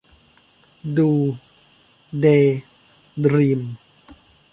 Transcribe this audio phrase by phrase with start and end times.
[0.97, 1.11] ดู
[2.19, 2.59] เดย์
[3.23, 3.61] ดรีม